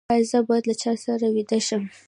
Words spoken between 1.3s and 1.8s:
ویده